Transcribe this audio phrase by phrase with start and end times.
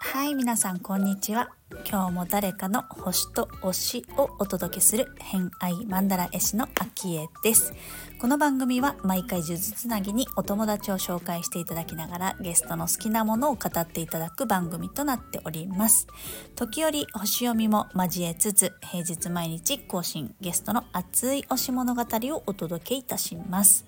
[0.00, 1.59] はい皆さんこんにちは。
[1.90, 7.74] 今日も誰かの星と推しをお届けする偏愛マンダラ絵師のアキエです。
[8.20, 16.06] この番組は毎回呪術つなぎにお友達を紹介していただきながらゲストの好きなものを語っていただく番組となっております。
[16.54, 23.84] 時折星読みも交えつつ平日毎日更新ゲストの熱い推し物語をお届けいたします。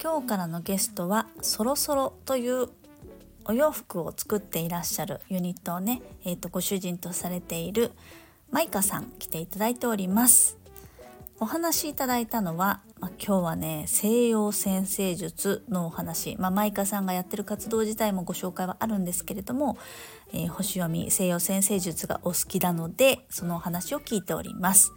[0.00, 2.68] 今日からのゲストはそろそろという
[3.44, 7.92] お洋服を作っていらっしゃるユニットをね、えー、とご主人とされている
[8.50, 10.58] マイカさん来ていただいております。
[11.42, 19.76] お話しいただいたのは、まあ、今日はね西洋先生術のお話、まあ、マイカさんがやってる活動自体もご紹介はあるんですけれども、
[20.32, 24.92] えー、星読み西洋先生術がお好きなのでそのお話を聞いております。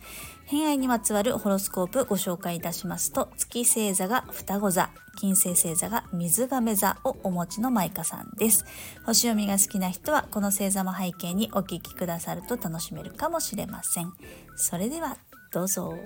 [0.46, 8.64] 偏愛にまつわるホロスコープご紹介いたしますと月星座が双子座金星星座が水亀座をお持ちのマイカさんです
[9.06, 14.14] 星読みが好きな人はこの星座も背景にお聞きくださると楽しめるかもしれません
[14.56, 15.18] それでは
[15.52, 15.98] どうぞ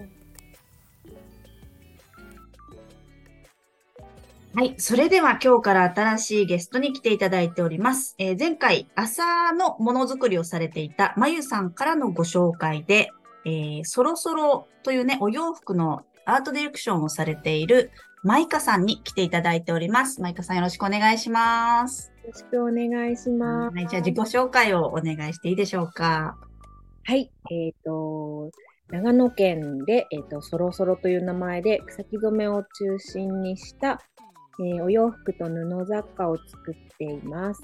[4.56, 4.74] はい。
[4.80, 8.16] それでは今日から新しいゲストに来ていただいております。
[8.18, 13.12] えー、前回、朝のものづくりをされていたまゆさんからのご紹介で、
[13.46, 17.92] えー、そろそろというね、お洋服のアートディレクションをされている
[18.24, 20.22] マイカさんに来ていただいております。
[20.22, 22.12] マイカさんよろしくお願いします。
[22.24, 23.76] よろしくお願いします。
[23.76, 26.38] はい、じゃあ自己紹介をお願いしていいでしょうか。
[27.06, 28.52] はい、えっ、ー、と、
[28.90, 34.02] 長野県で、えっ、ー、と、そろそろという名前で草木染めを中心にした、
[34.60, 37.64] えー、お洋服と布雑貨を作っています。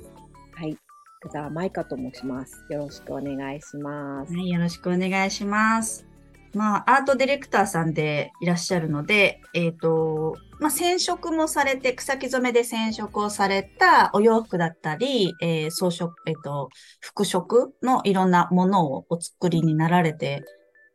[1.26, 1.30] はい。
[1.30, 2.66] 福沢舞香と申します。
[2.70, 4.34] よろしくお願いします。
[4.34, 6.06] はい、よろしくお願いします。
[6.54, 16.70] まあ、アートディレクターさんでいらっしゃるので、えっ、ー、と、まあ、染色もされて、草木染めで染色をされたお洋服だったり、えー、装飾、えっ、ー、と、
[17.02, 20.44] 服飾のいろんなものをお作りになられて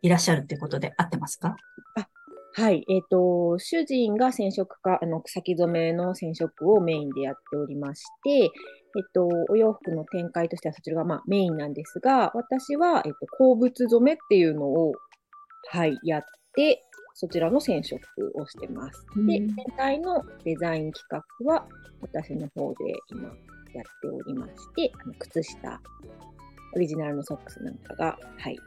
[0.00, 1.56] いらっしゃるっていうことで合ってますか？
[1.96, 2.08] あ
[2.54, 2.84] はい。
[2.88, 8.50] えっ、ー、と、主人が染色家、あの、草木染めの染色をメインでやっておりまして、
[8.96, 14.92] えっと、お洋服の展開としてはそちらがまあメインなんですが、私は、えっと、鉱物染めっていうのを、
[15.70, 16.22] はい、やっ
[16.54, 16.82] て、
[17.14, 18.00] そちらの染色
[18.34, 19.04] をしてます。
[19.26, 21.66] で、全体のデザイン企画は
[22.00, 23.34] 私の方で今やっ
[24.00, 25.80] ておりまして、あの靴下、
[26.74, 28.58] オリジナルのソックスなんかが、はい、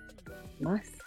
[0.62, 0.98] ます。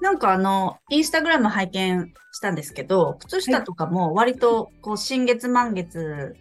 [0.00, 6.36] なんかあの、インスタグラム拝見したんですけど、靴下とかも割とこう、新月満月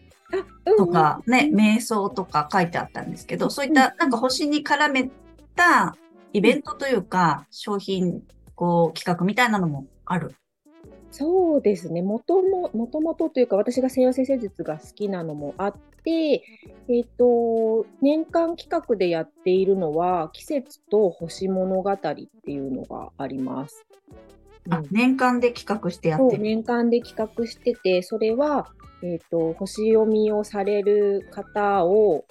[0.77, 5.09] とかね、瞑想とか書いてあったんですけど、そういったなんか星に絡め
[5.55, 5.95] た
[6.33, 8.21] イベントというか、商品、
[8.55, 10.35] こう、企画みたいなのもある
[11.11, 12.01] そうですね。
[12.01, 15.73] もとも、もともとというか、私が西洋先生術が好きなのもあっ
[16.03, 22.11] て、えっ、ー、と、年間企画でやっているのは、季節と星物語って
[22.51, 23.85] いうのがあります。
[24.69, 26.41] あ、年間で企画してやってる。
[26.41, 28.67] 年間で企画してて、それは、
[29.01, 32.25] えっ、ー、と、星読みをされる方を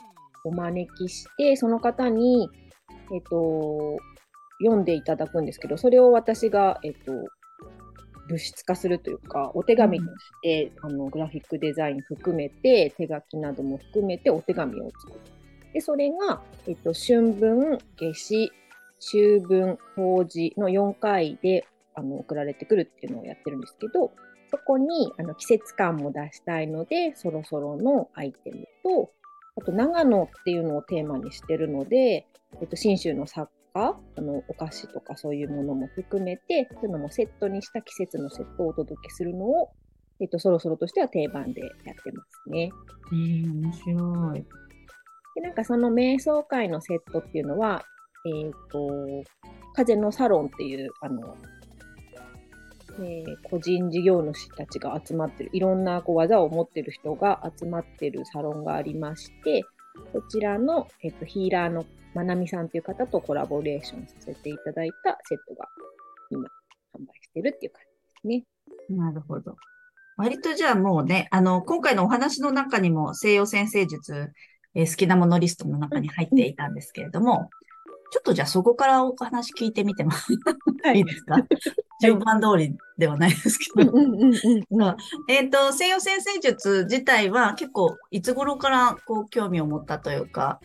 [0.45, 2.49] お招きして、その方に、
[3.13, 3.99] えっ、ー、と、
[4.61, 7.13] 読んでいただくんですけど、それを私が、えっ、ー、と、
[8.29, 10.11] 物質化するというか、お手紙とし
[10.43, 15.21] て、うん、あのグラフィックデザイン含めて、手書きなども含めてお手紙を作る。
[15.73, 18.53] で、それが、えっと、春分、夏至、
[18.99, 24.13] 秋分、冬至の4回であの送られてくるっていうのをやってるんですけど、
[24.51, 29.11] そこにあの季節感も出したいので、そろそろのアイテムと、
[29.57, 32.27] あと長野っていうのをテーマにしてるので、
[32.61, 39.71] えっと、信州の作家、あのお菓子とかそういうものも含めて、そういうのもセットにした季節のセットをお届けするのを、
[40.21, 41.71] えっと、そろそろとしては定番でやっ
[42.03, 42.71] てますね。
[43.13, 44.45] えー、面白い。
[45.35, 47.85] で、なんかその瞑想会のセットっていうのは、
[48.27, 49.25] えっ、ー、と、
[49.75, 51.37] 風のサロンっていう、あの、
[52.99, 59.63] えー、個人事業主たちが集まってる、いろんなこう技を持ってる人が集まってるサロンがありまして、
[60.13, 61.85] こちらの、えっと、ヒーラーの
[62.15, 65.69] まなみさんという方とコラボレーションさせていただいたセットが
[66.31, 66.41] 今
[66.95, 67.83] 販売してるっていう感
[68.23, 68.97] じですね。
[69.05, 69.57] なるほど。
[70.17, 74.33] 割とじゃあもうね、あの、今回のお話の中にも西洋先生術、
[74.75, 77.51] えー、好きなものリストの中に入っていたんですけれども、
[78.11, 80.13] ちょっとじゃあそこからお話聞いてみても
[80.95, 81.37] いいですか？
[82.01, 83.93] 順番通りではないですけど。
[85.29, 90.61] えっと、西洋先生術自体は結構いつ頃からこう興味を持ったというか、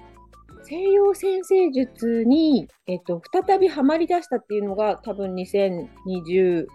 [0.64, 6.68] 西洋先生術に、えっと、再びハマり出したっていうのが多分2021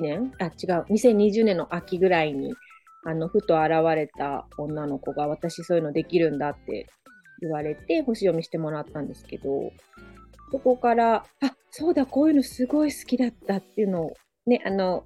[0.00, 0.32] 年？
[0.38, 0.52] あ違う。
[0.90, 2.54] 2020年の秋ぐらいに
[3.04, 6.88] あのふと現れた女の子が私そういうのできるんだって
[7.40, 9.72] 言われて星読みしてもらったんですけど
[10.50, 14.14] そこからあそうだこういうのすごい好きだったっていうのを
[14.46, 15.04] ねあの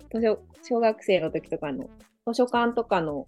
[0.63, 1.91] 小学生の時とかの
[2.29, 3.27] 図書館とかの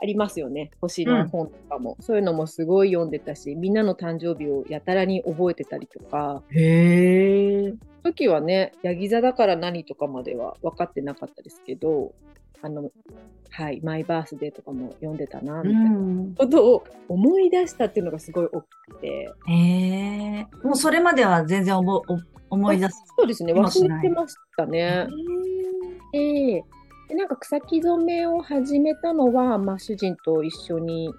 [0.00, 0.70] ありますよね。
[0.80, 6.42] 星の本とかも、うん、そういうのもすごい読んでたし、みんなの誕生日をやたらに覚えてたりとか。
[6.48, 7.74] へえ。
[8.02, 12.14] 時はね、ヤギ座だから何とかまでは分かってなかったですけど、
[12.62, 12.90] あの、
[13.50, 19.30] はい、マイバースデーとかも読んでたな、みたいなことを思い出したっていうのがすごい大きくて。
[19.48, 20.46] へえ。
[20.62, 22.02] もうそれまでは全然思
[22.50, 23.02] 思い出す。
[23.16, 25.06] そうですね、忘れてましたね。
[26.12, 26.62] えー。
[27.08, 31.12] でなんか草木染めを始めたのは、まあ、主人と一緒に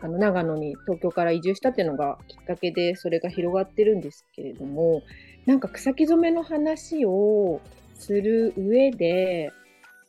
[0.00, 5.02] あの長野に東京から移住したっていうのがきっかけでそれが広がってるんですけれども
[5.46, 7.60] なんか草木染めの話を
[7.94, 9.52] する上で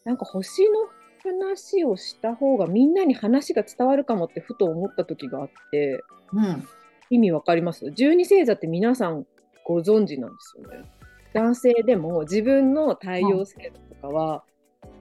[0.06, 0.72] なんか星の
[1.24, 6.04] 話をした方がみんなに話が伝わるかもってふと思った時があって、
[6.34, 6.68] うん、
[7.12, 7.92] 意味わかります？
[7.92, 9.28] 十二星座って皆さん
[9.66, 10.92] ご存知なんですよね。
[11.34, 13.62] 男性でも自分の太陽星座
[13.96, 14.44] とかは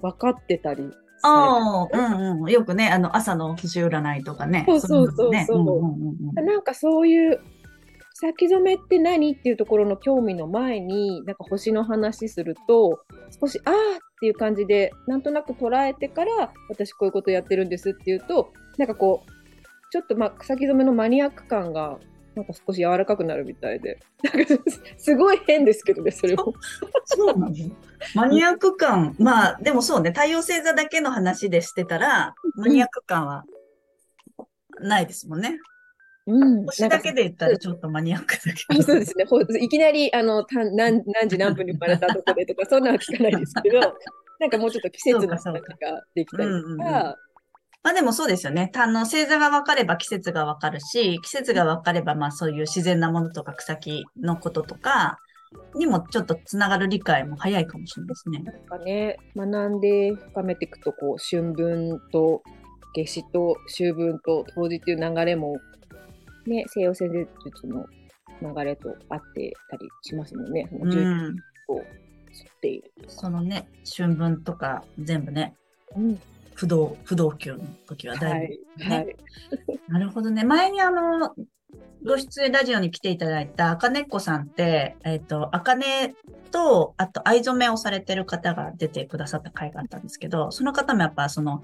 [0.00, 0.90] 分かってたり
[1.22, 2.50] ああ、うんうん。
[2.50, 4.64] よくね、あの、朝の星占いとかね。
[4.66, 5.92] そうそうそうそ
[6.40, 6.42] う。
[6.42, 7.40] なんかそういう、
[8.14, 13.02] 先染めって何っていうところの興味の前に、なんか星の話すると、
[13.40, 13.76] 少し、ああっ
[14.20, 19.30] ていう感じで、なんとなく捉えてから、私こういうことやってるんですっていうと、なんかこう、
[19.90, 21.98] ちょっとまあ、草木染めのマニアック感が
[22.40, 24.54] なんか少し柔らかくなるみたいで、なんか
[24.96, 26.54] すごい変ですけどね、それも。
[27.04, 27.54] そうなの
[28.14, 33.44] マニアック感、まあ、でもそうね、太陽星座だけの話でしてたら、マニアック感は
[34.80, 35.58] ないですもんね。
[36.26, 38.82] うん、星だけで言ったらちょっとマニアックだけど。
[38.82, 39.26] そうですね。
[39.60, 43.80] いきなり、あの、何何時何分に生まれたとこでとか、そんなの聞かないですけど、
[44.38, 45.60] なんかもうちょっと季節の話が
[46.14, 47.16] できたりとか、
[47.82, 48.70] まあでもそうですよね。
[48.74, 55.18] あの、星座が分かれば季節が分かるし、季節が分かれば、まあそういう自然なものとか草木のこととか、
[55.74, 58.38] にもちょっとつながる理解も早いかもしれないですね。
[58.40, 62.42] なんかね、学んで深めていくと、こう、春分と
[62.94, 65.56] 夏至と秋分と冬至っていう流れも、
[66.46, 67.10] ね、西洋戦
[67.44, 67.86] 術の
[68.42, 70.68] 流れと合ってたりしますもんね。
[70.72, 71.36] うん。
[71.68, 72.92] を沿っている。
[73.08, 75.54] そのね、春分とか全部ね、
[75.96, 76.20] うん、
[76.60, 79.16] 不動、不動級の時はだいぶ、ね、はい、はい、
[79.88, 80.44] なるほどね。
[80.44, 81.34] 前にあの、
[82.04, 86.14] ご出演ラジオに来ていただいたあかねっこさんって、えっ、ー、と、あかね
[86.50, 91.62] と、あと藍染めをされてる方が出てくださった回があったんですけど、その方もやっぱその、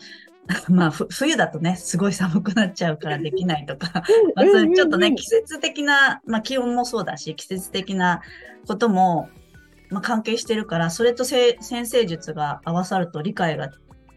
[0.71, 4.03] まあ、冬だとね、すごい寒くなっちゃうからできないとか、
[4.35, 8.23] まあ、ちょっとね、季節的な、まあ、気温もそうだし、季節的な
[8.67, 9.29] ことも、
[9.91, 13.71] まあ、関係してるから、それと先生術が合わさると理解が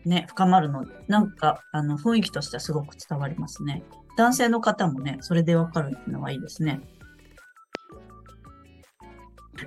[0.06, 3.84] ね、深まるの、なんか、あの、雰囲気としてはすごく伝わりますね。
[4.18, 6.82] 男性の方もね、それでわかるのはいいですね。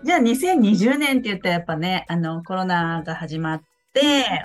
[0.05, 3.62] じゃあ2020年って言ったらやっぱね、あの、コロナが始まっ
[3.93, 4.44] て、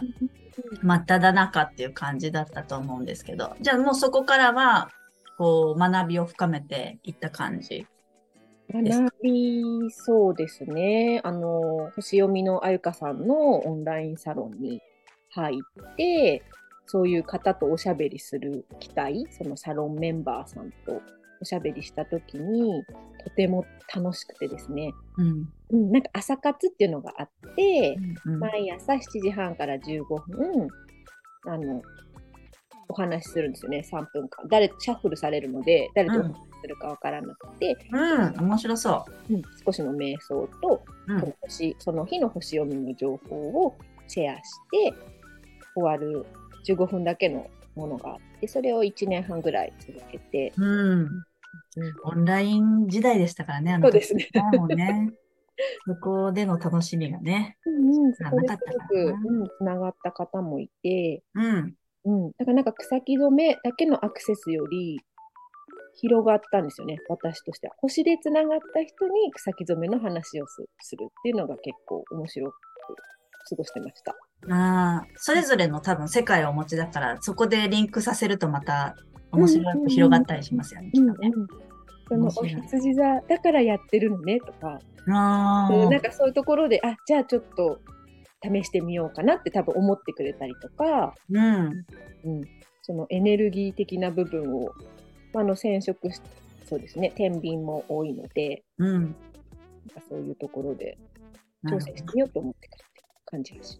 [0.81, 4.90] 真っ只中っていう感じだったと思うんですけど、じゃあもうそこからは、
[5.38, 7.86] こう、学びを深めていった感じ
[8.69, 11.22] 学びそうですね。
[11.24, 14.81] あの、星読みのあゆかさんのオンラインサロンに
[15.31, 16.44] 入って、
[16.86, 21.02] そういう方とおしゃべりする機会、そのサロンメンバーさんと
[21.42, 22.84] おしゃべりした時に、
[23.24, 30.68] とても楽しくてですね、うん、うん、なんか朝活っていうのがあって、うんうん、毎朝7時半から15分、
[31.46, 31.81] あの、
[32.90, 34.48] お話しするんですよね、3分間。
[34.48, 39.34] 誰、シャッフルされるので、誰とお話しするかわからなくて、うん、面白そう。
[39.34, 44.42] うん、少しの瞑想と、うん、その星、その日の星読みの情報をシェアし
[44.72, 44.94] て、
[45.78, 46.26] 終わる
[46.66, 50.54] 15分だけのものがあって、それを1年半ぐらい続けて。
[50.57, 51.00] うん。
[51.02, 54.30] うん、オンライン時代でしたからね、あのそうですね。
[54.54, 55.14] もうね。
[55.88, 57.57] そこでの楽しみがね。
[57.66, 61.76] うんうん、そこですごく、うん、つながった方もいて、うん。
[62.06, 62.31] うん。
[62.38, 65.00] だからなんか草木染めだけのアクセスより、
[66.00, 67.74] 広がったんですよね、私としては。
[67.78, 70.62] 星でつながった人に草木染めの話をす
[70.96, 72.54] るっていうのが結構面白く
[73.50, 74.16] 過ごしてました。
[74.49, 78.95] ああ、それぞれの多分世界をお持ちだから、そこでリンクさせるとまた
[79.31, 81.31] 面白く広がったりしますよね、きっとね。
[82.07, 84.79] そのお羊座だからやってるのねとか、
[85.09, 87.79] あなんかそういうところで、あじゃあちょっと
[88.44, 91.85] 試してみようかなって多分思ってくれたりとか、うん、
[92.23, 92.41] うん、
[92.81, 94.71] そのエネルギー的な部分を、
[95.35, 96.09] あの染色
[96.65, 98.94] そうですね、天秤も多いので、うん。
[98.94, 99.15] なんか
[100.09, 100.97] そういうところで
[101.65, 103.79] 挑戦してみようと思ってからって感じがし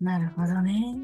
[0.00, 0.96] なるほどね。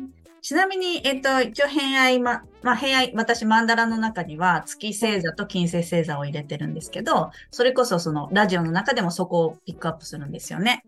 [0.42, 10.84] ちなみに、えっと、一応、偏愛ま、まあ、偏愛、私、マンダラの中には、月星座と金星星座を入れてるんですけど、それこそ、その、ラジオの中でもそこをピックアップするんですよね。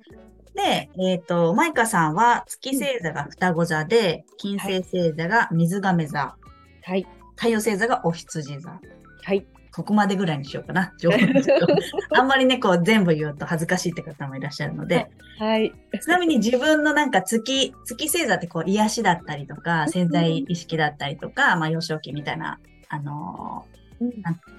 [0.54, 6.34] で、えっと、マイカさんは、月星座が双子座で、金星星座が水亀座、
[6.82, 7.06] はい。
[7.36, 8.80] 太陽星座がお羊座。
[9.22, 9.46] はい。
[9.74, 10.92] ここまでぐらいにしようかな。
[10.98, 11.16] 情報
[12.16, 15.72] あんまりね、こう全部言うと恥ずかしいって方もいらっしゃるので、はい。
[16.00, 23.64] ちなみに自分のなんか月、月星座ってこう癒しだったりとか、潜在意識だったりとか、まあ幼少期みたいな、あの
[24.00, 24.12] うんー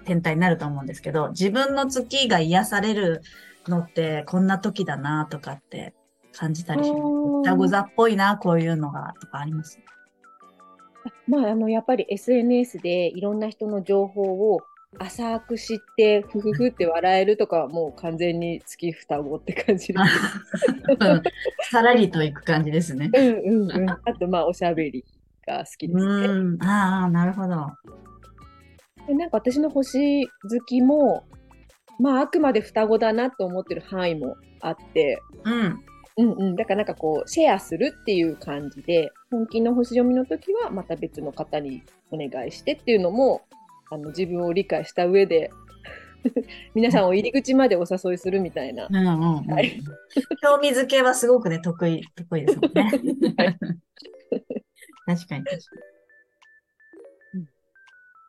[0.05, 3.21] 天体になると思うんですけど、自分の月が癒される
[3.67, 5.93] のってこんな時だなとかって
[6.33, 7.03] 感じたりします？
[7.51, 9.79] 双子座っぽいな、こういうのが、とかあります？
[11.27, 14.21] まあ、あの、やっぱり SNS でいろんな人の情報
[14.53, 14.59] を
[14.99, 20.69] 浅く知って、ふふふって笑えるとかはもう完全に月双子って感じです。
[20.87, 21.23] う ん
[21.69, 23.11] さらりといく感じですね。
[23.13, 23.89] うんうんうん。
[23.89, 25.05] あと、まあ、おしゃべり
[25.45, 26.27] が好きうですね。
[26.27, 26.63] ん。
[26.63, 27.67] ああ、なるほど。
[29.07, 30.31] でなんか私の星好
[30.65, 31.25] きも、
[31.99, 35.85] まあ、あくまで双子だなと思ってる範囲もあって、うん。
[36.17, 36.55] うんうん。
[36.55, 43.41] だからなんかこう、シェアするっていう感じで、本気の星読みの時はまた別の方にお願いしてっていうのも、
[43.91, 45.51] あの自分を理解した上で、
[46.73, 48.87] 皆さんを入り口までお誘いするみたいな。
[48.89, 49.45] うんうんうん。
[49.51, 49.79] はい
[50.41, 52.83] 興味づけはすごくね、得意、得意ですもんね。
[53.37, 53.57] はい
[55.05, 55.57] 確かに確か
[57.33, 57.39] に。
[57.41, 57.49] うん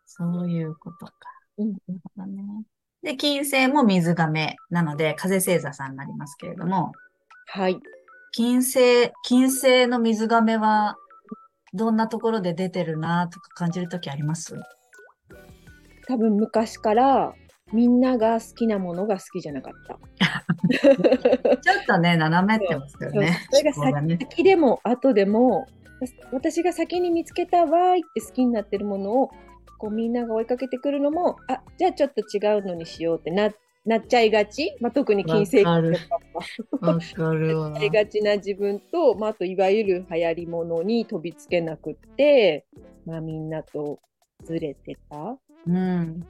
[0.04, 1.12] そういうことか。
[1.58, 2.64] うんなるほどね。
[3.02, 6.92] で、金星も水亀なので、風星座さんになりますけれども、
[7.46, 7.80] はい。
[8.32, 10.96] 金星、金星の水亀は、
[11.72, 14.54] どんなところで出てるなとか感じるときあります？
[16.08, 17.34] 多分昔から
[17.72, 19.98] みんなが好きなものが好きじゃなかった。
[21.58, 23.38] ちょっとね、斜めってますよね。
[23.50, 24.00] それが。
[24.00, 25.66] 先でも後でも
[26.32, 29.30] 私が先に見つけたわーいって好きになってるものを
[29.78, 33.50] こうみんなが追いかけてくるのもあじゃあちょっと違うのにしようってな
[33.84, 35.96] なっちゃいがち、まあ、特に金星わかる
[36.70, 42.66] とか なっちゃいがちな自分と、まあ、あといわゆる流行りものに飛びつけなくって、
[43.04, 44.00] まあ、みんなと
[44.42, 45.38] ずれてた。
[45.66, 46.20] うん。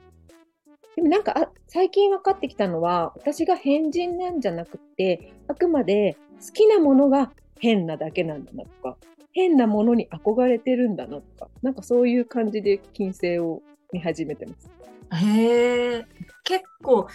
[0.95, 8.97] でもなんかあ最近分かってきたのは私が変人なんじゃなくてあくまで好きなものが変なだけなんだなとか
[9.31, 13.61] 変なものに憧れてるんだなとかなんかそういう感じで金星を
[13.93, 14.69] 見始めてます。
[15.13, 16.05] へえ、
[16.43, 17.07] 結構、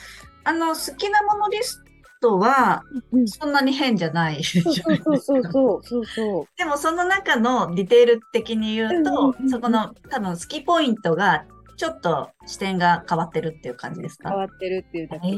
[0.44, 1.82] あの、好きなものリス
[2.20, 4.42] トは、うん、そんなに変じゃない。
[4.42, 6.58] そうそうそうそうそうそうそう。
[6.58, 11.44] でも、その中のディテール的に言ううんうんとうんう、んそこの多分好きポイントが、
[11.82, 14.28] ちょっと視点が変わってるっていう感じですか？
[14.28, 15.26] 変わってるっていうだへけ。
[15.26, 15.30] え、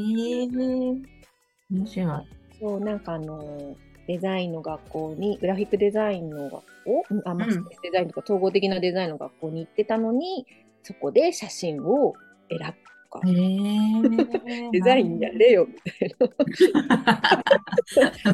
[1.71, 2.23] 面白い。
[2.59, 3.75] そうなんかあの
[4.07, 6.61] デザインの学校にグラフィックデザインの学校？
[7.09, 10.45] うんあ、まあうんデザインとか統合的なデザインの学校に行ってたのに
[10.83, 12.13] そこで写真を
[12.51, 12.75] 選
[13.19, 14.69] かへえ。
[14.71, 17.43] デザインやれよみたいな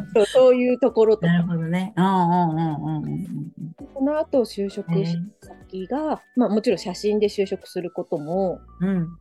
[0.13, 1.93] そうそういうところとかなるほどね。
[1.95, 3.53] うんうんうんうん。
[3.93, 9.17] その後就職した先が、まあ、もちろん写真で就職することもうん。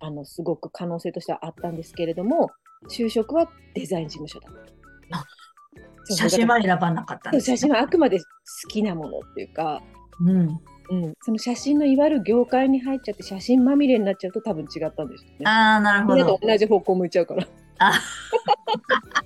[0.00, 2.50] あのすごく可能性としてはあったんですけれども
[2.90, 4.52] 就職はデザイン事務所だっ
[5.10, 5.18] た。
[5.18, 5.24] あ
[6.06, 8.24] 写真は選ばなかったんですそう写真はあくまで好
[8.68, 9.82] きなものっていうか、
[10.20, 10.60] うん。
[10.90, 15.46] うん、その写真のいわゆる業界に入っちゃって写真まみれになっちゃうと多分違ったんですよね。
[15.46, 16.38] ああ、なるほどみんなと。
[16.42, 17.46] 同じ方向向いちゃうから。
[17.78, 17.92] あ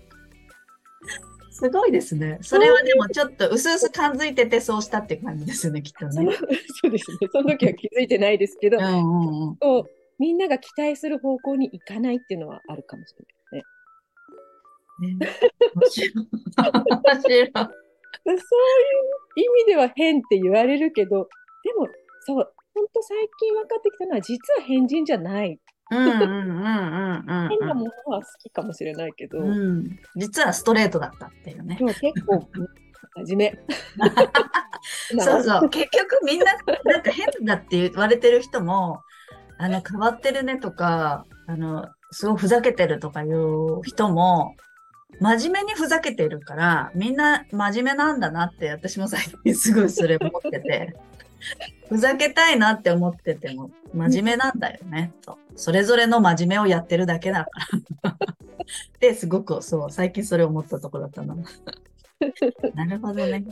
[1.51, 2.39] すごいですね。
[2.41, 6.13] それはでもちょっと薄々感づいててそうしたって感じですよね、きっとね。
[6.33, 7.17] そうですね。
[7.33, 9.85] その時は気づいてないですけど、うんうん
[10.21, 13.69] みんなが期待する方向に行かないっていうのはあるかもしれないで
[14.99, 15.15] すね。
[15.15, 15.27] ね
[15.77, 16.13] 面白い。
[16.17, 17.53] 面白い。
[18.25, 18.41] そういう
[19.37, 21.29] 意味では変って言われるけど、
[21.65, 21.89] でも、
[22.21, 25.59] そう、本当最近分かってきたのは、実は変人じゃない。
[25.91, 29.49] うんうんうんうん変なものは好きかもしれないけど、うん。
[29.49, 29.99] うん。
[30.17, 31.77] 実はストレートだったっていうね。
[31.77, 32.69] でも結構、うん
[33.25, 33.59] 真面目。
[35.23, 35.71] そうそう。
[35.71, 36.53] 結局みんな、
[36.85, 39.01] なんか変だって言われてる人も、
[39.59, 44.55] あの、変わってるねとか、あの、すごいふざけてるとかいう人も、
[45.21, 50.95] 真面目にふざけてるから、みんな真面目なんだなって、私も最近すごいそれ思ってて、
[51.89, 55.39] ふざけたいなって思ってても、真面目なんだよね、と。
[55.57, 57.51] それぞれの真面目をやってるだけだか
[58.03, 58.17] ら。
[59.01, 61.35] で、すごく、そう、最近それ思ったところだったな。
[62.75, 63.45] なるほどね。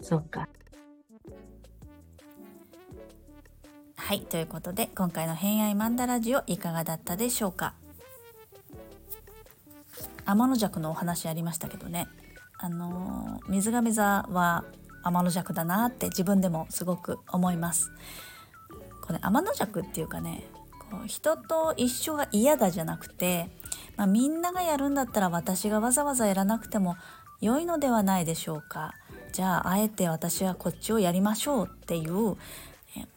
[0.00, 0.48] そうか。
[3.96, 7.74] はいということで今回の「偏愛マンダラジオ」いかがだったでしょうか？
[10.26, 12.06] 天の弱のお話ありましたけどね
[12.58, 14.64] あの水亀座は
[15.06, 17.90] 天の弱だなって自分でもすごく思います。
[19.00, 20.42] これ天の弱っていうかね
[20.90, 23.48] こう人と一緒が嫌だじゃなくて、
[23.96, 26.96] まあ、みんながやるんだったら私がわざわざやらなくても
[27.40, 28.94] 良いのではないでしょうか。
[29.32, 32.36] じゃああえて私はこっちをやりましょうっていう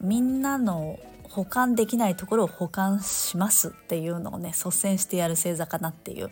[0.01, 6.31] みんなの保管できないところを保管しますっていうのをね率先してやる星座かなっていう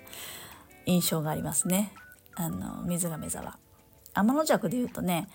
[0.86, 1.94] 印象がありますね。
[2.36, 3.58] あの水亀座は。
[4.18, 5.28] 天の弱で言うとね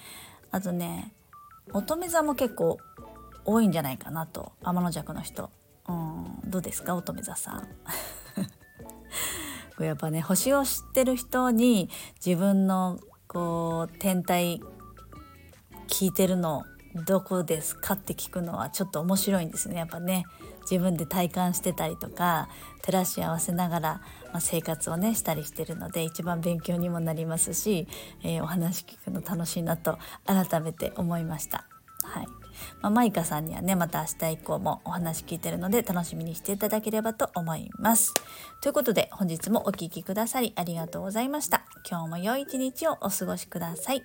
[0.51, 1.13] あとね
[1.73, 2.79] 乙女座も結構
[3.45, 4.53] 多いんじゃないかなと。
[4.63, 5.51] 天の弱の人。
[5.89, 6.51] うん。
[6.51, 6.95] どうですか？
[6.95, 7.67] 乙女座さん。
[9.77, 11.89] これやっぱね星を知ってる人に
[12.25, 14.61] 自分のこう天体
[15.89, 16.65] 聞いてるの
[17.07, 19.77] どこですかって聞くのはちょっと面白いんですね。
[19.77, 20.25] やっぱね。
[20.71, 22.49] 自分で体感してたりとか
[22.83, 24.01] 照らし合わせながら、
[24.33, 27.87] まあ、生活をねしたりしてるので一番勉強にもなりますし、
[28.23, 31.67] えー、お話聞くの楽しいなと改めて思いました。
[32.05, 32.27] はい
[32.81, 38.13] まあ、マイカさんにはねまた明日以降もお話聞いてるので楽しみにしていただければと思います。
[38.61, 41.65] ということで本日もお聴きくださりありがとうございました。
[41.89, 44.03] 今日も良い一日をお過ごしください。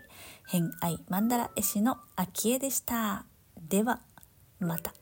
[0.48, 3.26] 偏愛マンダラ絵師の秋江でした。
[3.68, 4.02] では
[4.60, 4.97] また。